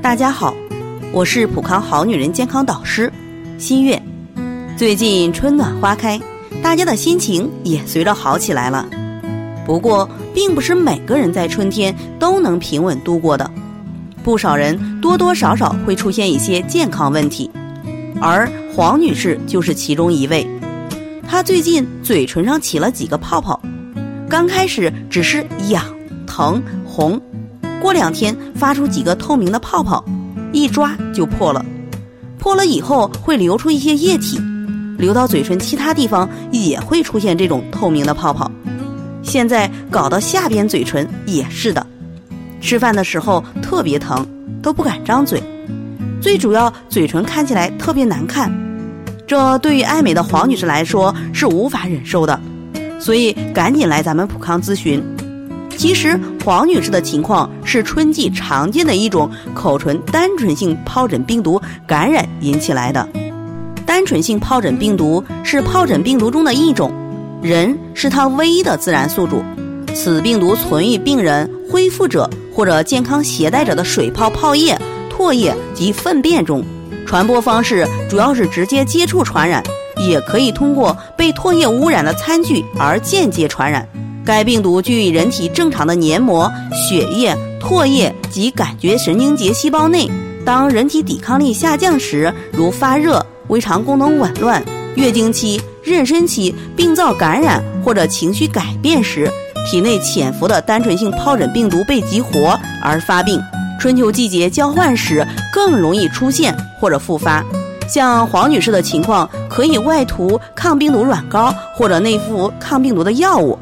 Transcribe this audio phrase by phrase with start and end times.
[0.00, 0.54] 大家好，
[1.12, 3.12] 我是普康好女人健康导师
[3.58, 4.00] 新月。
[4.76, 6.18] 最近春暖花开，
[6.62, 8.88] 大家的心情也随着好起来了。
[9.66, 13.50] 不过，并不是每个人在春天都能平稳度过的，
[14.22, 17.50] 不少人多多少少会出现一些健康问题，
[18.20, 20.46] 而黄女士就是其中一位。
[21.28, 23.60] 她最近嘴唇上起了几个泡泡，
[24.28, 25.84] 刚开始只是痒、
[26.24, 27.20] 疼、红。
[27.80, 30.04] 过两天发出几个透明的泡泡，
[30.52, 31.64] 一抓就破了。
[32.38, 34.40] 破了以后会流出一些液体，
[34.96, 38.50] 流到嘴唇其他地方也会出现这种透明的泡泡。
[39.22, 41.84] 现在搞到下边嘴唇也是的，
[42.60, 44.26] 吃饭的时候特别疼，
[44.62, 45.42] 都不敢张嘴。
[46.20, 48.52] 最主要嘴唇看起来特别难看，
[49.26, 52.40] 这对于爱美的黄女士来说是无法忍受的，
[52.98, 55.02] 所以赶紧来咱们普康咨询。
[55.78, 63.08] 其实黄女士的情况是春季常见的一种口唇单纯性疱疹病毒感染引起来的。
[63.86, 66.92] 单纯性疱疹病毒是疱疹病毒中的一种，
[67.40, 69.40] 人是它唯一的自然宿主。
[69.94, 74.76] 此病毒存于病人、恢复者或者健康携带者的水泡、泡液、
[75.16, 76.62] 唾液及粪便中。
[77.06, 79.62] 传播方式主要是直接接触传染，
[79.96, 83.88] 也可以通过被唾液污染的餐具而间接传染。
[84.28, 90.06] 该病毒居于人体正常的黏膜、血液、唾液及感觉神经节细胞内。
[90.44, 94.62] 当人体抵抗力下降时，如发热、胃肠功能紊乱、
[94.96, 99.32] 月经期、妊娠期、病灶感染或者情绪改变时，
[99.70, 103.40] 体内潜伏的单纯性疱疹病毒被激活而发病。
[103.80, 107.42] 春秋季节交换时更容易出现或者复发。
[107.88, 113.58] 像黄女士的情况，可以外涂抗病毒软膏或者内服抗病毒的药物。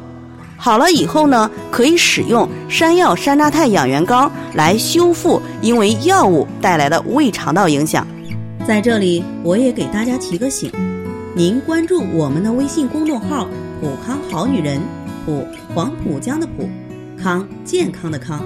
[0.57, 8.05] 好了以后呢，可以使用山药山楂肽养元膏来修复因为药物带来的胃肠道影响。
[8.67, 10.71] 在这里，我也给大家提个醒：
[11.35, 13.47] 您关注我们的微信公众号
[13.79, 14.81] “普康好女人”，
[15.25, 16.67] 普黄浦江的浦，
[17.21, 18.43] 康健康的康，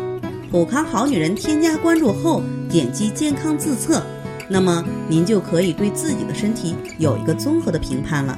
[0.52, 1.34] 普康好女人。
[1.34, 4.04] 添加关注后，点击健康自测，
[4.50, 8.38] 那么您就可以对自己的身体有一个综合的评判了。